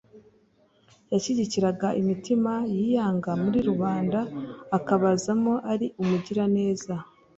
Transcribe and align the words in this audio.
Yashyikiraga 1.13 1.87
imitima 2.01 2.53
yiyanga 2.73 3.31
muri 3.43 3.59
rubanda, 3.69 4.19
akabazamo 4.77 5.53
ari 5.71 5.87
umugiraneza. 6.01 6.93